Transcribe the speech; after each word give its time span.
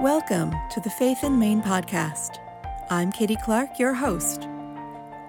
Welcome 0.00 0.54
to 0.72 0.80
the 0.80 0.90
Faith 0.90 1.24
in 1.24 1.38
Maine 1.38 1.62
podcast. 1.62 2.36
I'm 2.90 3.10
Katie 3.10 3.38
Clark, 3.42 3.78
your 3.78 3.94
host. 3.94 4.46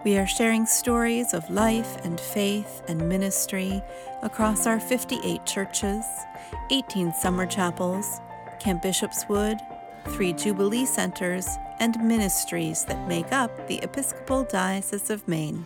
We 0.04 0.18
are 0.18 0.28
sharing 0.28 0.66
stories 0.66 1.34
of 1.34 1.50
life 1.50 1.96
and 2.04 2.20
faith 2.20 2.82
and 2.90 3.08
ministry 3.08 3.82
across 4.24 4.68
our 4.68 4.82
58 4.82 5.46
churches, 5.46 6.04
18 6.70 7.14
summer 7.14 7.46
chapels, 7.46 8.20
Camp 8.60 8.82
Bishopswood, 8.82 9.58
three 10.10 10.34
Jubilee 10.34 10.86
centers, 10.86 11.48
and 11.80 11.98
ministries 12.04 12.84
that 12.90 13.08
make 13.08 13.32
up 13.32 13.70
the 13.70 13.82
Episcopal 13.84 14.44
Diocese 14.44 15.10
of 15.10 15.26
Maine. 15.30 15.66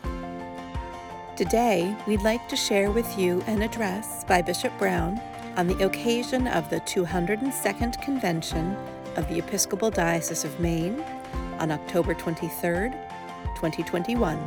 Today, 1.35 1.97
we'd 2.05 2.21
like 2.21 2.47
to 2.49 2.55
share 2.55 2.91
with 2.91 3.17
you 3.17 3.41
an 3.47 3.63
address 3.63 4.23
by 4.25 4.43
Bishop 4.43 4.77
Brown 4.77 5.19
on 5.57 5.67
the 5.67 5.85
occasion 5.85 6.47
of 6.47 6.69
the 6.69 6.79
202nd 6.81 8.01
Convention 8.01 8.75
of 9.17 9.27
the 9.27 9.37
Episcopal 9.37 9.91
Diocese 9.91 10.45
of 10.45 10.59
Maine 10.61 11.03
on 11.59 11.71
October 11.71 12.13
23, 12.13 12.89
2021. 13.55 14.39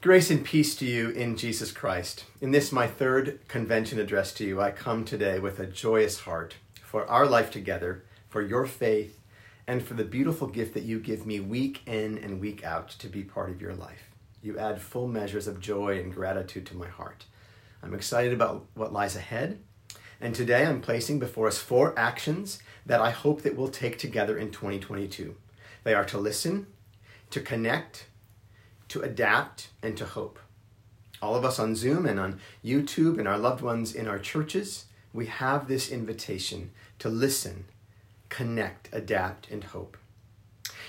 Grace 0.00 0.30
and 0.30 0.44
peace 0.44 0.76
to 0.76 0.86
you 0.86 1.10
in 1.10 1.36
Jesus 1.36 1.72
Christ. 1.72 2.24
In 2.40 2.52
this, 2.52 2.70
my 2.70 2.86
third 2.86 3.40
convention 3.48 3.98
address 3.98 4.32
to 4.34 4.44
you, 4.44 4.60
I 4.60 4.70
come 4.70 5.04
today 5.04 5.40
with 5.40 5.58
a 5.58 5.66
joyous 5.66 6.20
heart 6.20 6.54
for 6.80 7.04
our 7.06 7.26
life 7.26 7.50
together, 7.50 8.04
for 8.28 8.40
your 8.40 8.66
faith, 8.66 9.18
and 9.66 9.82
for 9.82 9.94
the 9.94 10.04
beautiful 10.04 10.46
gift 10.46 10.74
that 10.74 10.84
you 10.84 11.00
give 11.00 11.26
me 11.26 11.40
week 11.40 11.82
in 11.86 12.18
and 12.18 12.40
week 12.40 12.64
out 12.64 12.90
to 12.90 13.08
be 13.08 13.24
part 13.24 13.50
of 13.50 13.60
your 13.60 13.74
life. 13.74 14.15
You 14.42 14.58
add 14.58 14.80
full 14.80 15.08
measures 15.08 15.46
of 15.46 15.60
joy 15.60 15.98
and 15.98 16.14
gratitude 16.14 16.66
to 16.66 16.76
my 16.76 16.88
heart. 16.88 17.24
I'm 17.82 17.94
excited 17.94 18.32
about 18.32 18.66
what 18.74 18.92
lies 18.92 19.16
ahead. 19.16 19.60
And 20.20 20.34
today 20.34 20.64
I'm 20.64 20.80
placing 20.80 21.18
before 21.18 21.46
us 21.46 21.58
four 21.58 21.98
actions 21.98 22.60
that 22.86 23.00
I 23.00 23.10
hope 23.10 23.42
that 23.42 23.56
we'll 23.56 23.68
take 23.68 23.98
together 23.98 24.38
in 24.38 24.50
2022. 24.50 25.36
They 25.84 25.94
are 25.94 26.04
to 26.06 26.18
listen, 26.18 26.66
to 27.30 27.40
connect, 27.40 28.06
to 28.88 29.02
adapt, 29.02 29.68
and 29.82 29.96
to 29.96 30.06
hope. 30.06 30.38
All 31.20 31.34
of 31.34 31.44
us 31.44 31.58
on 31.58 31.74
Zoom 31.74 32.06
and 32.06 32.20
on 32.20 32.40
YouTube 32.64 33.18
and 33.18 33.28
our 33.28 33.38
loved 33.38 33.62
ones 33.62 33.94
in 33.94 34.06
our 34.06 34.18
churches, 34.18 34.86
we 35.12 35.26
have 35.26 35.66
this 35.66 35.90
invitation 35.90 36.70
to 36.98 37.08
listen, 37.08 37.64
connect, 38.28 38.88
adapt, 38.92 39.50
and 39.50 39.64
hope. 39.64 39.96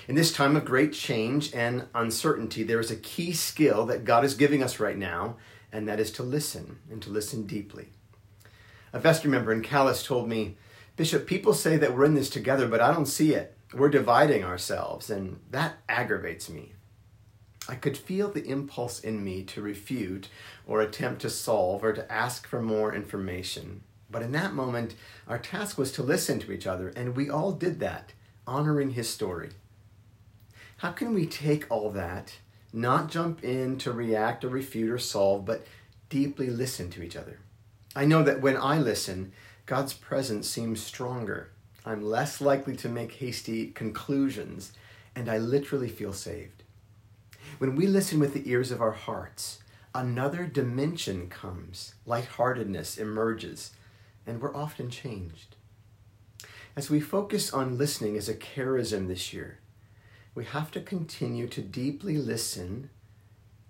In 0.08 0.14
this 0.14 0.32
time 0.32 0.56
of 0.56 0.64
great 0.64 0.94
change 0.94 1.52
and 1.52 1.86
uncertainty, 1.94 2.62
there 2.62 2.80
is 2.80 2.90
a 2.90 2.96
key 2.96 3.34
skill 3.34 3.84
that 3.86 4.06
God 4.06 4.24
is 4.24 4.32
giving 4.32 4.62
us 4.62 4.80
right 4.80 4.96
now, 4.96 5.36
and 5.70 5.86
that 5.86 6.00
is 6.00 6.10
to 6.12 6.22
listen 6.22 6.78
and 6.90 7.02
to 7.02 7.10
listen 7.10 7.46
deeply. 7.46 7.90
A 8.94 8.98
vestry 8.98 9.30
member 9.30 9.52
in 9.52 9.62
Calais 9.62 9.98
told 10.02 10.26
me, 10.26 10.56
Bishop, 10.96 11.26
people 11.26 11.52
say 11.52 11.76
that 11.76 11.94
we're 11.94 12.06
in 12.06 12.14
this 12.14 12.30
together, 12.30 12.66
but 12.66 12.80
I 12.80 12.90
don't 12.90 13.04
see 13.04 13.34
it. 13.34 13.54
We're 13.74 13.90
dividing 13.90 14.44
ourselves, 14.44 15.10
and 15.10 15.40
that 15.50 15.74
aggravates 15.90 16.48
me. 16.48 16.72
I 17.68 17.74
could 17.74 17.98
feel 17.98 18.30
the 18.30 18.48
impulse 18.48 19.00
in 19.00 19.22
me 19.22 19.42
to 19.42 19.60
refute 19.60 20.30
or 20.66 20.80
attempt 20.80 21.20
to 21.20 21.28
solve 21.28 21.84
or 21.84 21.92
to 21.92 22.10
ask 22.10 22.48
for 22.48 22.62
more 22.62 22.94
information. 22.94 23.82
But 24.10 24.22
in 24.22 24.32
that 24.32 24.54
moment, 24.54 24.94
our 25.28 25.38
task 25.38 25.76
was 25.76 25.92
to 25.92 26.02
listen 26.02 26.38
to 26.38 26.52
each 26.52 26.66
other, 26.66 26.88
and 26.96 27.14
we 27.14 27.28
all 27.28 27.52
did 27.52 27.78
that, 27.80 28.14
honoring 28.46 28.92
his 28.92 29.10
story. 29.10 29.50
How 30.78 30.92
can 30.92 31.12
we 31.12 31.26
take 31.26 31.66
all 31.70 31.90
that, 31.90 32.38
not 32.72 33.10
jump 33.10 33.42
in 33.42 33.78
to 33.78 33.90
react 33.90 34.44
or 34.44 34.48
refute 34.48 34.90
or 34.90 34.98
solve, 34.98 35.44
but 35.44 35.66
deeply 36.08 36.50
listen 36.50 36.88
to 36.90 37.02
each 37.02 37.16
other? 37.16 37.40
I 37.96 38.04
know 38.04 38.22
that 38.22 38.40
when 38.40 38.56
I 38.56 38.78
listen, 38.78 39.32
God's 39.66 39.92
presence 39.92 40.48
seems 40.48 40.80
stronger. 40.80 41.50
I'm 41.84 42.00
less 42.00 42.40
likely 42.40 42.76
to 42.76 42.88
make 42.88 43.14
hasty 43.14 43.72
conclusions, 43.72 44.72
and 45.16 45.28
I 45.28 45.38
literally 45.38 45.88
feel 45.88 46.12
saved. 46.12 46.62
When 47.58 47.74
we 47.74 47.88
listen 47.88 48.20
with 48.20 48.32
the 48.32 48.48
ears 48.48 48.70
of 48.70 48.80
our 48.80 48.92
hearts, 48.92 49.58
another 49.96 50.46
dimension 50.46 51.28
comes, 51.28 51.94
lightheartedness 52.06 52.98
emerges, 52.98 53.72
and 54.28 54.40
we're 54.40 54.54
often 54.54 54.90
changed. 54.90 55.56
As 56.76 56.88
we 56.88 57.00
focus 57.00 57.52
on 57.52 57.78
listening 57.78 58.16
as 58.16 58.28
a 58.28 58.34
charism 58.34 59.08
this 59.08 59.32
year, 59.32 59.58
we 60.38 60.44
have 60.44 60.70
to 60.70 60.80
continue 60.80 61.48
to 61.48 61.60
deeply 61.60 62.16
listen, 62.16 62.88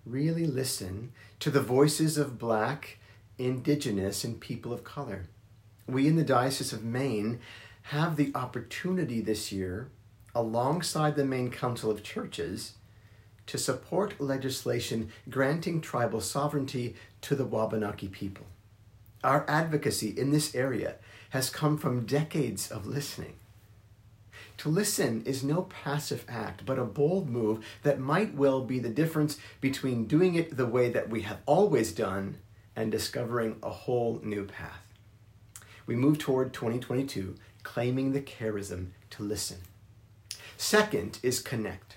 really 0.04 0.46
listen, 0.46 1.10
to 1.40 1.48
the 1.48 1.62
voices 1.62 2.18
of 2.18 2.38
Black, 2.38 2.98
Indigenous, 3.38 4.22
and 4.22 4.38
people 4.38 4.70
of 4.70 4.84
color. 4.84 5.28
We 5.86 6.06
in 6.06 6.16
the 6.16 6.24
Diocese 6.24 6.74
of 6.74 6.84
Maine 6.84 7.40
have 7.84 8.16
the 8.16 8.30
opportunity 8.34 9.22
this 9.22 9.50
year, 9.50 9.88
alongside 10.34 11.16
the 11.16 11.24
Maine 11.24 11.50
Council 11.50 11.90
of 11.90 12.02
Churches, 12.02 12.74
to 13.46 13.56
support 13.56 14.20
legislation 14.20 15.08
granting 15.30 15.80
tribal 15.80 16.20
sovereignty 16.20 16.96
to 17.22 17.34
the 17.34 17.46
Wabanaki 17.46 18.08
people. 18.08 18.44
Our 19.24 19.48
advocacy 19.48 20.10
in 20.10 20.32
this 20.32 20.54
area 20.54 20.96
has 21.30 21.48
come 21.48 21.78
from 21.78 22.04
decades 22.04 22.70
of 22.70 22.86
listening. 22.86 23.36
To 24.58 24.68
listen 24.68 25.22
is 25.24 25.44
no 25.44 25.62
passive 25.62 26.24
act, 26.28 26.66
but 26.66 26.80
a 26.80 26.84
bold 26.84 27.28
move 27.28 27.64
that 27.84 28.00
might 28.00 28.34
well 28.34 28.60
be 28.60 28.80
the 28.80 28.88
difference 28.88 29.38
between 29.60 30.06
doing 30.06 30.34
it 30.34 30.56
the 30.56 30.66
way 30.66 30.90
that 30.90 31.08
we 31.08 31.22
have 31.22 31.38
always 31.46 31.92
done 31.92 32.38
and 32.74 32.90
discovering 32.90 33.56
a 33.62 33.70
whole 33.70 34.20
new 34.24 34.44
path. 34.44 34.82
We 35.86 35.94
move 35.94 36.18
toward 36.18 36.52
2022 36.52 37.36
claiming 37.62 38.12
the 38.12 38.20
charism 38.20 38.88
to 39.10 39.22
listen. 39.22 39.58
Second 40.56 41.20
is 41.22 41.40
connect. 41.40 41.96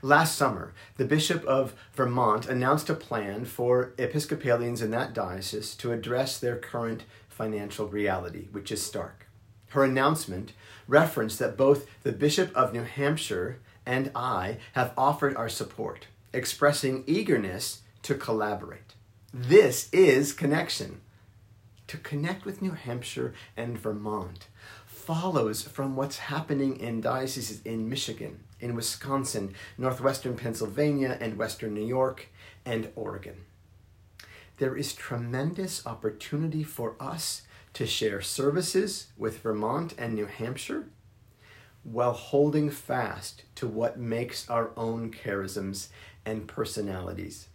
Last 0.00 0.36
summer, 0.36 0.74
the 0.96 1.04
Bishop 1.04 1.44
of 1.44 1.74
Vermont 1.94 2.46
announced 2.46 2.88
a 2.88 2.94
plan 2.94 3.46
for 3.46 3.94
Episcopalians 3.98 4.80
in 4.80 4.90
that 4.92 5.12
diocese 5.12 5.74
to 5.76 5.92
address 5.92 6.38
their 6.38 6.56
current 6.56 7.04
financial 7.28 7.88
reality, 7.88 8.46
which 8.52 8.70
is 8.70 8.82
stark. 8.82 9.26
Her 9.74 9.82
announcement 9.82 10.52
referenced 10.86 11.40
that 11.40 11.56
both 11.56 11.88
the 12.04 12.12
Bishop 12.12 12.54
of 12.54 12.72
New 12.72 12.84
Hampshire 12.84 13.58
and 13.84 14.12
I 14.14 14.58
have 14.74 14.94
offered 14.96 15.34
our 15.34 15.48
support, 15.48 16.06
expressing 16.32 17.02
eagerness 17.08 17.80
to 18.02 18.14
collaborate. 18.14 18.94
This 19.32 19.88
is 19.92 20.32
connection. 20.32 21.00
To 21.88 21.96
connect 21.96 22.44
with 22.44 22.62
New 22.62 22.70
Hampshire 22.70 23.34
and 23.56 23.76
Vermont 23.76 24.46
follows 24.86 25.62
from 25.62 25.96
what's 25.96 26.18
happening 26.18 26.78
in 26.78 27.00
dioceses 27.00 27.60
in 27.64 27.88
Michigan, 27.88 28.44
in 28.60 28.76
Wisconsin, 28.76 29.56
northwestern 29.76 30.36
Pennsylvania, 30.36 31.18
and 31.20 31.36
western 31.36 31.74
New 31.74 31.84
York, 31.84 32.28
and 32.64 32.92
Oregon. 32.94 33.44
There 34.58 34.76
is 34.76 34.92
tremendous 34.92 35.84
opportunity 35.84 36.62
for 36.62 36.94
us 37.00 37.42
to 37.74 37.86
share 37.86 38.20
services 38.20 39.08
with 39.16 39.40
Vermont 39.40 39.94
and 39.98 40.14
New 40.14 40.26
Hampshire 40.26 40.86
while 41.82 42.12
holding 42.12 42.70
fast 42.70 43.44
to 43.56 43.68
what 43.68 43.98
makes 43.98 44.48
our 44.48 44.70
own 44.76 45.10
charisms 45.12 45.88
and 46.24 46.48
personalities. 46.48 47.48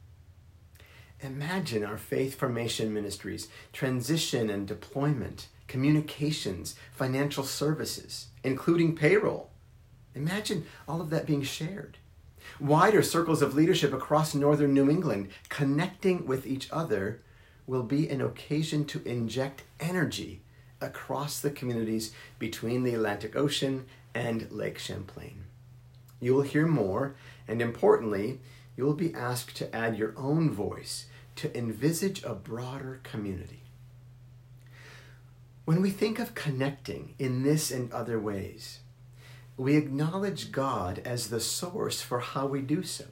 Imagine 1.22 1.84
our 1.84 1.98
faith 1.98 2.36
formation 2.36 2.94
ministries, 2.94 3.50
transition 3.74 4.50
and 4.50 4.68
deployment, 4.68 5.48
communications, 5.68 6.76
financial 6.94 7.44
services, 7.44 8.28
including 8.44 8.96
payroll. 8.96 9.50
Imagine 10.16 10.66
all 10.88 11.02
of 11.02 11.10
that 11.10 11.26
being 11.26 11.44
shared. 11.44 11.98
Wider 12.60 13.04
circles 13.04 13.42
of 13.42 13.54
leadership 13.54 13.94
across 13.94 14.34
northern 14.34 14.74
New 14.74 14.90
England 14.90 15.30
connecting 15.50 16.26
with 16.26 16.48
each 16.48 16.70
other 16.72 17.22
will 17.70 17.84
be 17.84 18.10
an 18.10 18.20
occasion 18.20 18.84
to 18.84 19.08
inject 19.08 19.62
energy 19.80 20.42
across 20.82 21.40
the 21.40 21.52
communities 21.52 22.12
between 22.40 22.84
the 22.84 22.96
Atlantic 22.96 23.36
Ocean 23.36 23.86
and 24.16 24.52
Lake 24.52 24.80
Champlain. 24.80 25.44
You 26.20 26.34
will 26.34 26.42
hear 26.42 26.66
more, 26.66 27.16
and 27.48 27.62
importantly, 27.62 28.40
you 28.76 28.86
will 28.86 28.96
be 28.96 29.14
asked 29.14 29.56
to 29.58 29.74
add 29.76 29.98
your 29.98 30.16
own 30.18 30.50
voice 30.50 31.06
to 31.36 31.56
envisage 31.56 32.24
a 32.24 32.34
broader 32.34 33.02
community. 33.04 33.62
When 35.66 35.80
we 35.80 35.92
think 35.92 36.18
of 36.18 36.34
connecting 36.34 37.14
in 37.20 37.44
this 37.44 37.70
and 37.70 37.94
other 37.94 38.20
ways, 38.20 38.80
we 39.58 39.78
acknowledge 39.78 40.52
God 40.52 41.04
as 41.06 41.30
the 41.30 41.40
source 41.40 42.02
for 42.02 42.20
how 42.20 42.48
we 42.48 42.62
do 42.62 42.82
so. 42.82 43.06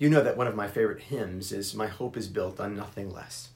You 0.00 0.08
know 0.08 0.22
that 0.22 0.38
one 0.38 0.46
of 0.46 0.56
my 0.56 0.66
favorite 0.66 1.02
hymns 1.02 1.52
is 1.52 1.74
My 1.74 1.86
Hope 1.86 2.16
is 2.16 2.26
Built 2.26 2.58
on 2.58 2.74
Nothing 2.74 3.12
Less. 3.12 3.50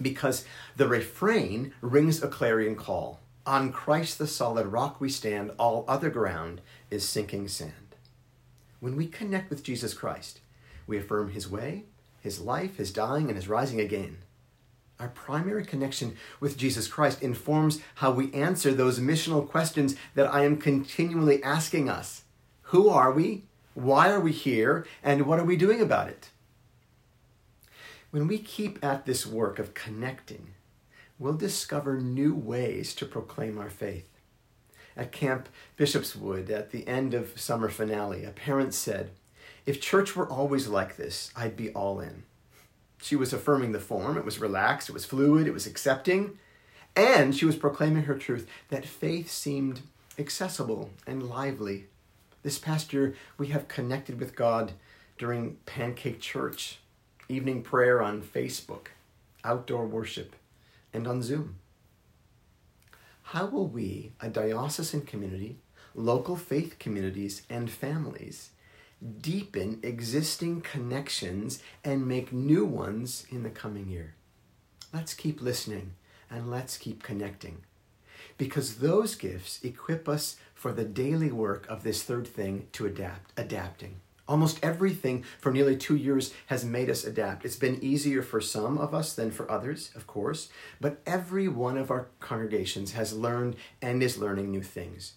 Because 0.00 0.46
the 0.74 0.88
refrain 0.88 1.74
rings 1.82 2.22
a 2.22 2.28
clarion 2.28 2.76
call 2.76 3.20
On 3.44 3.70
Christ 3.70 4.16
the 4.16 4.26
solid 4.26 4.68
rock 4.68 5.02
we 5.02 5.10
stand, 5.10 5.50
all 5.58 5.84
other 5.86 6.08
ground 6.08 6.62
is 6.90 7.06
sinking 7.06 7.48
sand. 7.48 7.94
When 8.80 8.96
we 8.96 9.06
connect 9.06 9.50
with 9.50 9.62
Jesus 9.62 9.92
Christ, 9.92 10.40
we 10.86 10.96
affirm 10.96 11.32
his 11.32 11.46
way, 11.46 11.84
his 12.22 12.40
life, 12.40 12.78
his 12.78 12.90
dying, 12.90 13.28
and 13.28 13.36
his 13.36 13.46
rising 13.46 13.82
again. 13.82 14.16
Our 14.98 15.08
primary 15.08 15.66
connection 15.66 16.16
with 16.40 16.56
Jesus 16.56 16.88
Christ 16.88 17.20
informs 17.20 17.82
how 17.96 18.12
we 18.12 18.32
answer 18.32 18.72
those 18.72 18.98
missional 18.98 19.46
questions 19.46 19.94
that 20.14 20.32
I 20.32 20.46
am 20.46 20.56
continually 20.56 21.42
asking 21.42 21.90
us 21.90 22.22
Who 22.62 22.88
are 22.88 23.12
we? 23.12 23.44
Why 23.74 24.10
are 24.10 24.20
we 24.20 24.32
here? 24.32 24.86
And 25.02 25.26
what 25.26 25.38
are 25.38 25.44
we 25.44 25.56
doing 25.56 25.80
about 25.80 26.08
it? 26.08 26.30
When 28.10 28.28
we 28.28 28.38
keep 28.38 28.82
at 28.84 29.06
this 29.06 29.26
work 29.26 29.58
of 29.58 29.74
connecting, 29.74 30.54
we'll 31.18 31.34
discover 31.34 31.98
new 31.98 32.34
ways 32.34 32.94
to 32.94 33.06
proclaim 33.06 33.58
our 33.58 33.70
faith. 33.70 34.08
At 34.96 35.10
Camp 35.10 35.48
Bishopswood, 35.76 36.48
at 36.50 36.70
the 36.70 36.86
end 36.86 37.14
of 37.14 37.40
summer 37.40 37.68
finale, 37.68 38.24
a 38.24 38.30
parent 38.30 38.72
said, 38.72 39.10
If 39.66 39.80
church 39.80 40.14
were 40.14 40.28
always 40.28 40.68
like 40.68 40.96
this, 40.96 41.32
I'd 41.34 41.56
be 41.56 41.70
all 41.70 41.98
in. 41.98 42.22
She 43.02 43.16
was 43.16 43.32
affirming 43.32 43.72
the 43.72 43.80
form, 43.80 44.16
it 44.16 44.24
was 44.24 44.38
relaxed, 44.38 44.88
it 44.88 44.92
was 44.92 45.04
fluid, 45.04 45.48
it 45.48 45.52
was 45.52 45.66
accepting, 45.66 46.38
and 46.94 47.34
she 47.34 47.44
was 47.44 47.56
proclaiming 47.56 48.04
her 48.04 48.16
truth 48.16 48.48
that 48.68 48.86
faith 48.86 49.28
seemed 49.30 49.80
accessible 50.18 50.90
and 51.06 51.28
lively. 51.28 51.86
This 52.44 52.58
past 52.58 52.92
year, 52.92 53.14
we 53.38 53.48
have 53.48 53.68
connected 53.68 54.20
with 54.20 54.36
God 54.36 54.72
during 55.16 55.56
Pancake 55.64 56.20
Church, 56.20 56.78
evening 57.26 57.62
prayer 57.62 58.02
on 58.02 58.20
Facebook, 58.20 58.88
outdoor 59.42 59.86
worship, 59.86 60.36
and 60.92 61.06
on 61.08 61.22
Zoom. 61.22 61.56
How 63.22 63.46
will 63.46 63.66
we, 63.66 64.12
a 64.20 64.28
diocesan 64.28 65.06
community, 65.06 65.56
local 65.94 66.36
faith 66.36 66.78
communities, 66.78 67.40
and 67.48 67.70
families, 67.70 68.50
deepen 69.22 69.80
existing 69.82 70.60
connections 70.60 71.62
and 71.82 72.06
make 72.06 72.30
new 72.30 72.66
ones 72.66 73.24
in 73.30 73.42
the 73.42 73.48
coming 73.48 73.88
year? 73.88 74.16
Let's 74.92 75.14
keep 75.14 75.40
listening 75.40 75.94
and 76.30 76.50
let's 76.50 76.76
keep 76.76 77.02
connecting. 77.02 77.62
Because 78.38 78.76
those 78.76 79.14
gifts 79.14 79.62
equip 79.62 80.08
us 80.08 80.36
for 80.54 80.72
the 80.72 80.84
daily 80.84 81.30
work 81.30 81.66
of 81.68 81.82
this 81.82 82.02
third 82.02 82.26
thing 82.26 82.68
to 82.72 82.86
adapt, 82.86 83.32
adapting. 83.38 83.96
Almost 84.26 84.58
everything 84.62 85.24
for 85.38 85.52
nearly 85.52 85.76
two 85.76 85.96
years 85.96 86.32
has 86.46 86.64
made 86.64 86.88
us 86.88 87.04
adapt. 87.04 87.44
It's 87.44 87.56
been 87.56 87.82
easier 87.84 88.22
for 88.22 88.40
some 88.40 88.78
of 88.78 88.94
us 88.94 89.14
than 89.14 89.30
for 89.30 89.50
others, 89.50 89.90
of 89.94 90.06
course, 90.06 90.48
but 90.80 91.02
every 91.04 91.46
one 91.46 91.76
of 91.76 91.90
our 91.90 92.08
congregations 92.20 92.92
has 92.92 93.12
learned 93.12 93.56
and 93.82 94.02
is 94.02 94.16
learning 94.16 94.50
new 94.50 94.62
things. 94.62 95.14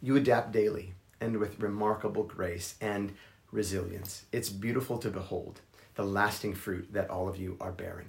You 0.00 0.14
adapt 0.14 0.52
daily 0.52 0.94
and 1.20 1.38
with 1.38 1.60
remarkable 1.60 2.22
grace 2.22 2.76
and 2.80 3.14
resilience. 3.50 4.26
It's 4.30 4.50
beautiful 4.50 4.98
to 4.98 5.10
behold 5.10 5.60
the 5.96 6.04
lasting 6.04 6.54
fruit 6.54 6.92
that 6.92 7.10
all 7.10 7.28
of 7.28 7.36
you 7.36 7.56
are 7.60 7.72
bearing. 7.72 8.08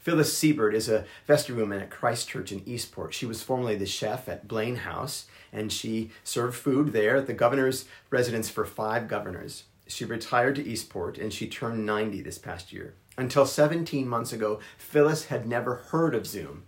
Phyllis 0.00 0.36
Siebert 0.36 0.74
is 0.74 0.88
a 0.88 1.04
vestrywoman 1.28 1.82
at 1.82 1.90
Christ 1.90 2.26
Church 2.26 2.52
in 2.52 2.66
Eastport. 2.66 3.12
She 3.12 3.26
was 3.26 3.42
formerly 3.42 3.76
the 3.76 3.84
chef 3.84 4.30
at 4.30 4.48
Blaine 4.48 4.76
House, 4.76 5.26
and 5.52 5.70
she 5.70 6.10
served 6.24 6.56
food 6.56 6.94
there 6.94 7.16
at 7.16 7.26
the 7.26 7.34
governor's 7.34 7.84
residence 8.08 8.48
for 8.48 8.64
five 8.64 9.08
governors. 9.08 9.64
She 9.86 10.06
retired 10.06 10.56
to 10.56 10.66
Eastport 10.66 11.18
and 11.18 11.32
she 11.32 11.48
turned 11.48 11.84
90 11.84 12.22
this 12.22 12.38
past 12.38 12.72
year. 12.72 12.94
Until 13.18 13.44
17 13.44 14.08
months 14.08 14.32
ago, 14.32 14.60
Phyllis 14.78 15.26
had 15.26 15.46
never 15.46 15.76
heard 15.76 16.14
of 16.14 16.26
Zoom. 16.26 16.62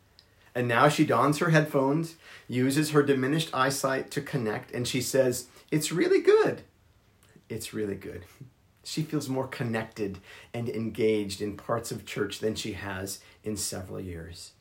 And 0.54 0.68
now 0.68 0.88
she 0.88 1.06
dons 1.06 1.38
her 1.38 1.50
headphones, 1.50 2.16
uses 2.48 2.90
her 2.90 3.02
diminished 3.02 3.48
eyesight 3.54 4.10
to 4.10 4.20
connect, 4.20 4.72
and 4.72 4.86
she 4.86 5.00
says, 5.00 5.46
It's 5.70 5.92
really 5.92 6.20
good. 6.20 6.62
It's 7.48 7.72
really 7.72 7.94
good. 7.94 8.26
She 8.84 9.02
feels 9.02 9.28
more 9.28 9.46
connected 9.46 10.18
and 10.52 10.68
engaged 10.68 11.40
in 11.40 11.56
parts 11.56 11.92
of 11.92 12.04
church 12.04 12.40
than 12.40 12.54
she 12.54 12.72
has 12.72 13.20
in 13.44 13.56
several 13.56 14.00
years. 14.00 14.52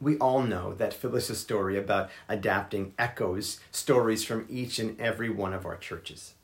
We 0.00 0.16
all 0.18 0.42
know 0.42 0.74
that 0.74 0.94
Phyllis's 0.94 1.40
story 1.40 1.76
about 1.76 2.10
adapting 2.28 2.94
echoes 2.98 3.58
stories 3.72 4.24
from 4.24 4.46
each 4.48 4.78
and 4.78 4.98
every 5.00 5.28
one 5.28 5.52
of 5.52 5.66
our 5.66 5.76
churches. 5.76 6.34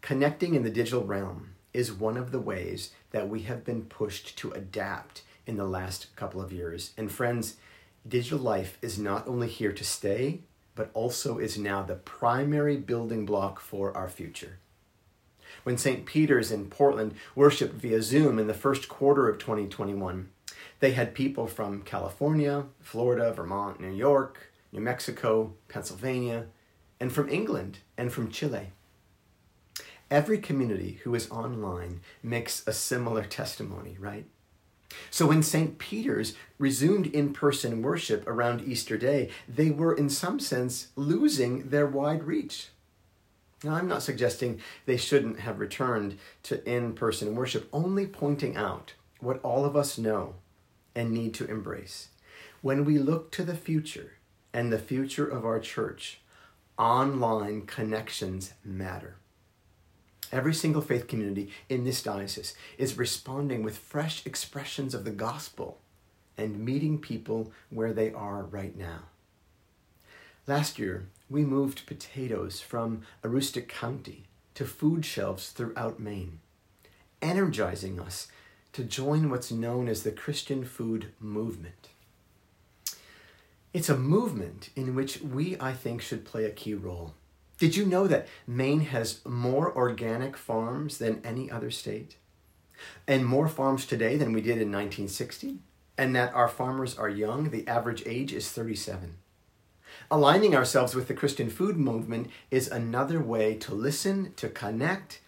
Connecting 0.00 0.54
in 0.54 0.64
the 0.64 0.70
digital 0.70 1.04
realm 1.04 1.54
is 1.72 1.92
one 1.92 2.16
of 2.16 2.32
the 2.32 2.40
ways 2.40 2.90
that 3.10 3.28
we 3.28 3.42
have 3.42 3.64
been 3.64 3.82
pushed 3.82 4.36
to 4.38 4.50
adapt 4.52 5.22
in 5.46 5.56
the 5.56 5.64
last 5.64 6.14
couple 6.16 6.40
of 6.40 6.52
years. 6.52 6.92
And 6.96 7.12
friends, 7.12 7.56
digital 8.06 8.38
life 8.38 8.76
is 8.82 8.98
not 8.98 9.28
only 9.28 9.48
here 9.48 9.72
to 9.72 9.84
stay, 9.84 10.40
but 10.74 10.90
also 10.94 11.38
is 11.38 11.56
now 11.56 11.82
the 11.82 11.94
primary 11.94 12.76
building 12.76 13.24
block 13.24 13.60
for 13.60 13.96
our 13.96 14.08
future. 14.08 14.58
When 15.66 15.78
St. 15.78 16.06
Peter's 16.06 16.52
in 16.52 16.66
Portland 16.66 17.16
worshiped 17.34 17.74
via 17.74 18.00
Zoom 18.00 18.38
in 18.38 18.46
the 18.46 18.54
first 18.54 18.88
quarter 18.88 19.28
of 19.28 19.40
2021, 19.40 20.28
they 20.78 20.92
had 20.92 21.12
people 21.12 21.48
from 21.48 21.82
California, 21.82 22.66
Florida, 22.78 23.32
Vermont, 23.32 23.80
New 23.80 23.90
York, 23.90 24.52
New 24.70 24.80
Mexico, 24.80 25.54
Pennsylvania, 25.66 26.46
and 27.00 27.12
from 27.12 27.28
England 27.28 27.78
and 27.98 28.12
from 28.12 28.30
Chile. 28.30 28.70
Every 30.08 30.38
community 30.38 31.00
who 31.02 31.16
is 31.16 31.28
online 31.32 32.00
makes 32.22 32.64
a 32.68 32.72
similar 32.72 33.24
testimony, 33.24 33.96
right? 33.98 34.26
So 35.10 35.26
when 35.26 35.42
St. 35.42 35.78
Peter's 35.78 36.34
resumed 36.58 37.08
in 37.08 37.32
person 37.32 37.82
worship 37.82 38.24
around 38.28 38.62
Easter 38.62 38.96
Day, 38.96 39.30
they 39.48 39.70
were 39.70 39.92
in 39.92 40.10
some 40.10 40.38
sense 40.38 40.92
losing 40.94 41.70
their 41.70 41.88
wide 41.88 42.22
reach. 42.22 42.68
Now, 43.64 43.74
I'm 43.74 43.88
not 43.88 44.02
suggesting 44.02 44.60
they 44.84 44.96
shouldn't 44.96 45.40
have 45.40 45.58
returned 45.58 46.18
to 46.44 46.62
in 46.68 46.92
person 46.92 47.34
worship, 47.34 47.68
only 47.72 48.06
pointing 48.06 48.56
out 48.56 48.92
what 49.18 49.40
all 49.42 49.64
of 49.64 49.76
us 49.76 49.96
know 49.96 50.34
and 50.94 51.10
need 51.10 51.34
to 51.34 51.46
embrace. 51.46 52.08
When 52.60 52.84
we 52.84 52.98
look 52.98 53.30
to 53.32 53.44
the 53.44 53.56
future 53.56 54.12
and 54.52 54.72
the 54.72 54.78
future 54.78 55.26
of 55.26 55.44
our 55.44 55.58
church, 55.58 56.20
online 56.78 57.62
connections 57.62 58.52
matter. 58.64 59.16
Every 60.32 60.54
single 60.54 60.82
faith 60.82 61.06
community 61.06 61.50
in 61.68 61.84
this 61.84 62.02
diocese 62.02 62.54
is 62.76 62.98
responding 62.98 63.62
with 63.62 63.78
fresh 63.78 64.26
expressions 64.26 64.92
of 64.92 65.04
the 65.04 65.10
gospel 65.10 65.78
and 66.36 66.64
meeting 66.64 66.98
people 66.98 67.52
where 67.70 67.92
they 67.92 68.12
are 68.12 68.42
right 68.42 68.76
now. 68.76 69.04
Last 70.48 70.78
year, 70.78 71.08
we 71.28 71.44
moved 71.44 71.86
potatoes 71.86 72.60
from 72.60 73.02
Aroostook 73.24 73.66
County 73.66 74.26
to 74.54 74.64
food 74.64 75.04
shelves 75.04 75.50
throughout 75.50 75.98
Maine, 75.98 76.38
energizing 77.20 77.98
us 77.98 78.28
to 78.72 78.84
join 78.84 79.28
what's 79.28 79.50
known 79.50 79.88
as 79.88 80.04
the 80.04 80.12
Christian 80.12 80.64
food 80.64 81.08
movement. 81.18 81.88
It's 83.74 83.88
a 83.88 83.98
movement 83.98 84.70
in 84.76 84.94
which 84.94 85.20
we, 85.20 85.56
I 85.58 85.72
think, 85.72 86.00
should 86.00 86.24
play 86.24 86.44
a 86.44 86.50
key 86.50 86.74
role. 86.74 87.14
Did 87.58 87.74
you 87.74 87.84
know 87.84 88.06
that 88.06 88.28
Maine 88.46 88.80
has 88.80 89.24
more 89.26 89.74
organic 89.76 90.36
farms 90.36 90.98
than 90.98 91.22
any 91.24 91.50
other 91.50 91.72
state? 91.72 92.18
And 93.08 93.26
more 93.26 93.48
farms 93.48 93.84
today 93.84 94.16
than 94.16 94.32
we 94.32 94.42
did 94.42 94.58
in 94.58 94.70
1960? 94.70 95.58
And 95.98 96.14
that 96.14 96.32
our 96.34 96.48
farmers 96.48 96.96
are 96.96 97.08
young, 97.08 97.50
the 97.50 97.66
average 97.66 98.04
age 98.06 98.32
is 98.32 98.48
37. 98.50 99.16
Aligning 100.10 100.54
ourselves 100.54 100.94
with 100.94 101.08
the 101.08 101.14
Christian 101.14 101.50
food 101.50 101.76
movement 101.76 102.30
is 102.50 102.68
another 102.68 103.20
way 103.20 103.54
to 103.56 103.74
listen, 103.74 104.32
to 104.36 104.48
connect, 104.48 105.20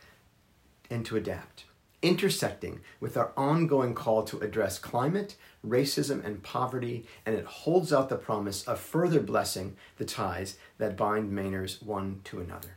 and 0.88 1.04
to 1.06 1.16
adapt 1.16 1.64
intersecting 2.02 2.80
with 3.00 3.16
our 3.16 3.32
ongoing 3.36 3.94
call 3.94 4.22
to 4.22 4.38
address 4.40 4.78
climate, 4.78 5.36
racism, 5.66 6.24
and 6.24 6.42
poverty, 6.42 7.06
and 7.26 7.34
it 7.34 7.44
holds 7.44 7.92
out 7.92 8.08
the 8.08 8.16
promise 8.16 8.62
of 8.64 8.78
further 8.78 9.20
blessing 9.20 9.76
the 9.96 10.04
ties 10.04 10.56
that 10.78 10.96
bind 10.96 11.32
Mainers 11.32 11.82
one 11.82 12.20
to 12.24 12.40
another. 12.40 12.76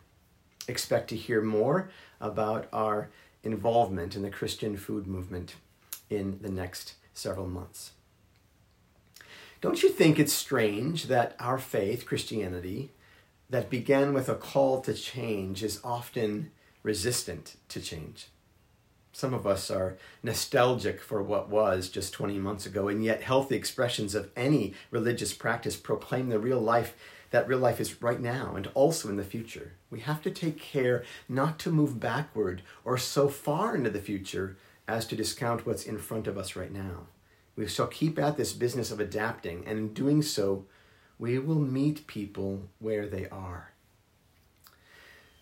Expect 0.68 1.10
to 1.10 1.16
hear 1.16 1.42
more 1.42 1.90
about 2.20 2.68
our 2.74 3.10
involvement 3.44 4.16
in 4.16 4.22
the 4.22 4.30
Christian 4.30 4.78
food 4.78 5.08
movement 5.08 5.56
in 6.10 6.40
the 6.42 6.52
next 6.52 6.96
several 7.14 7.48
months. 7.48 7.92
Don't 9.62 9.84
you 9.84 9.90
think 9.90 10.18
it's 10.18 10.34
strange 10.34 11.06
that 11.06 11.36
our 11.40 11.60
faith, 11.60 12.08
Christianity, 12.08 12.90
that 13.48 13.70
began 13.70 14.12
with 14.12 14.28
a 14.28 14.34
call 14.34 14.82
to 14.82 14.94
change, 14.96 15.62
is 15.62 15.80
often 15.84 16.50
resistant 16.82 17.58
to 17.70 17.80
change? 17.80 18.30
Some 19.14 19.36
of 19.36 19.46
us 19.46 19.70
are 19.70 19.98
nostalgic 20.24 21.00
for 21.00 21.22
what 21.22 21.50
was 21.50 21.90
just 21.90 22.12
20 22.12 22.40
months 22.40 22.66
ago, 22.66 22.88
and 22.88 23.04
yet 23.04 23.22
healthy 23.22 23.56
expressions 23.56 24.16
of 24.16 24.32
any 24.36 24.74
religious 24.90 25.32
practice 25.32 25.76
proclaim 25.76 26.30
the 26.30 26.40
real 26.40 26.60
life 26.60 26.96
that 27.30 27.48
real 27.48 27.60
life 27.60 27.80
is 27.80 28.02
right 28.02 28.20
now 28.20 28.56
and 28.56 28.68
also 28.74 29.10
in 29.10 29.16
the 29.16 29.24
future. 29.24 29.74
We 29.90 30.02
have 30.02 30.22
to 30.24 30.32
take 30.32 30.60
care 30.60 31.04
not 31.30 31.60
to 31.60 31.72
move 31.72 32.00
backward 32.00 32.62
or 32.84 32.98
so 32.98 33.30
far 33.30 33.76
into 33.76 33.90
the 33.90 34.02
future 34.02 34.58
as 34.88 35.06
to 35.08 35.16
discount 35.16 35.66
what's 35.66 35.86
in 35.86 35.98
front 35.98 36.28
of 36.28 36.38
us 36.38 36.58
right 36.58 36.72
now. 36.72 37.08
We 37.56 37.68
shall 37.68 37.88
keep 37.88 38.18
at 38.18 38.38
this 38.38 38.54
business 38.54 38.92
of 38.92 39.00
adapting, 39.00 39.64
and 39.66 39.78
in 39.78 39.94
doing 39.94 40.22
so, 40.22 40.66
we 41.20 41.38
will 41.38 41.60
meet 41.60 42.08
people 42.08 42.70
where 42.80 43.08
they 43.08 43.28
are. 43.30 43.72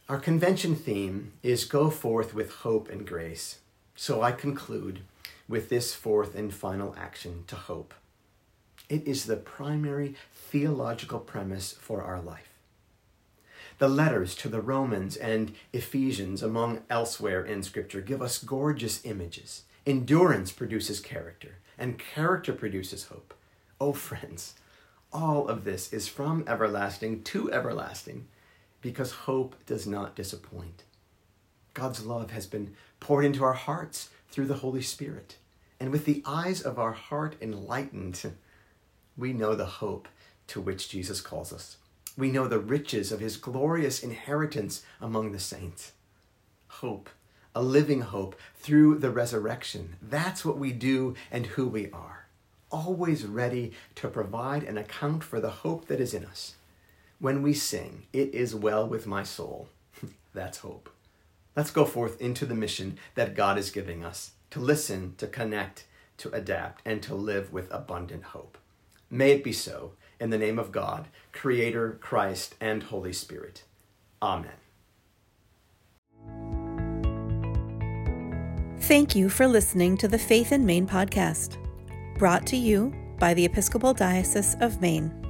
Our 0.10 0.20
convention 0.20 0.76
theme 0.76 1.34
is 1.44 1.66
Go 1.66 1.90
Forth 1.90 2.34
with 2.34 2.52
Hope 2.52 2.90
and 2.90 3.06
Grace. 3.06 3.60
So 3.96 4.22
I 4.24 4.32
conclude 4.32 5.02
with 5.48 5.70
this 5.70 5.94
fourth 5.94 6.36
and 6.36 6.54
final 6.54 6.96
action 6.98 7.44
to 7.48 7.56
hope. 7.56 7.94
It 8.90 9.08
is 9.08 9.26
the 9.26 9.38
primary 9.38 10.16
theological 10.34 11.20
premise 11.20 11.74
for 11.74 12.02
our 12.02 12.20
life. 12.20 12.50
The 13.78 13.88
letters 13.88 14.36
to 14.38 14.50
the 14.50 14.62
Romans 14.62 15.16
and 15.16 15.54
Ephesians, 15.72 16.42
among 16.42 16.82
elsewhere 16.90 17.46
in 17.46 17.62
Scripture, 17.62 18.02
give 18.02 18.22
us 18.22 18.44
gorgeous 18.44 19.06
images. 19.06 19.64
Endurance 19.86 20.52
produces 20.52 21.00
character, 21.00 21.58
and 21.78 21.98
character 21.98 22.54
produces 22.54 23.06
hope. 23.06 23.34
Oh, 23.80 23.94
friends, 23.94 24.56
all 25.12 25.48
of 25.48 25.64
this 25.64 25.92
is 25.94 26.08
from 26.08 26.44
everlasting 26.48 27.24
to 27.24 27.52
everlasting 27.52 28.28
because 28.82 29.12
hope 29.12 29.56
does 29.66 29.88
not 29.88 30.16
disappoint. 30.16 30.84
God's 31.74 32.06
love 32.06 32.32
has 32.32 32.46
been 32.46 32.76
poured 33.00 33.26
into 33.26 33.44
our 33.44 33.54
hearts 33.54 34.10
through 34.30 34.46
the 34.46 34.56
Holy 34.56 34.82
Spirit. 34.82 35.38
And 35.80 35.92
with 35.92 36.06
the 36.06 36.22
eyes 36.26 36.62
of 36.62 36.78
our 36.78 36.92
heart 36.92 37.36
enlightened, 37.42 38.34
we 39.18 39.34
know 39.34 39.56
the 39.56 39.66
hope 39.66 40.08
to 40.48 40.60
which 40.60 40.90
Jesus 40.90 41.22
calls 41.22 41.54
us. 41.54 41.78
We 42.18 42.32
know 42.32 42.48
the 42.48 42.60
riches 42.60 43.12
of 43.12 43.22
his 43.22 43.38
glorious 43.38 44.04
inheritance 44.04 44.84
among 45.00 45.32
the 45.32 45.40
saints. 45.40 45.94
Hope, 46.68 47.10
a 47.56 47.62
living 47.62 48.02
hope 48.02 48.36
through 48.56 49.00
the 49.00 49.10
resurrection. 49.10 49.96
That's 50.02 50.46
what 50.46 50.58
we 50.58 50.72
do 50.72 51.16
and 51.32 51.46
who 51.46 51.68
we 51.68 51.90
are. 51.92 52.28
Always 52.72 53.26
ready 53.26 53.72
to 53.96 54.08
provide 54.08 54.64
an 54.64 54.78
account 54.78 55.24
for 55.24 55.40
the 55.40 55.50
hope 55.50 55.88
that 55.88 56.00
is 56.00 56.14
in 56.14 56.26
us. 56.26 56.56
When 57.20 57.42
we 57.42 57.54
sing, 57.54 58.06
It 58.14 58.34
is 58.34 58.56
well 58.56 58.88
with 58.88 59.08
my 59.08 59.24
soul, 59.24 59.70
that's 60.34 60.60
hope. 60.60 60.90
Let's 61.56 61.72
go 61.72 61.84
forth 61.84 62.22
into 62.22 62.46
the 62.46 62.56
mission 62.56 62.98
that 63.16 63.36
God 63.36 63.58
is 63.58 63.72
giving 63.72 64.06
us 64.06 64.32
to 64.52 64.60
listen, 64.60 65.16
to 65.18 65.28
connect, 65.28 65.86
to 66.18 66.30
adapt, 66.32 66.82
and 66.86 67.02
to 67.04 67.16
live 67.16 67.52
with 67.52 67.72
abundant 67.72 68.24
hope. 68.24 68.58
May 69.10 69.32
it 69.32 69.44
be 69.44 69.54
so, 69.54 69.94
in 70.20 70.30
the 70.30 70.38
name 70.38 70.60
of 70.60 70.72
God, 70.72 71.08
Creator, 71.32 71.98
Christ, 72.02 72.56
and 72.62 72.84
Holy 72.84 73.14
Spirit. 73.14 73.64
Amen. 74.22 74.69
Thank 78.90 79.16
you 79.16 79.30
for 79.30 79.48
listening 79.48 79.98
to 79.98 80.08
the 80.08 80.18
Faith 80.18 80.52
in 80.52 80.66
Maine 80.66 80.88
podcast, 80.88 81.58
brought 82.18 82.48
to 82.48 82.58
you 82.58 82.92
by 83.20 83.36
the 83.36 83.46
Episcopal 83.46 83.94
Diocese 83.94 84.56
of 84.62 84.82
Maine. 84.82 85.29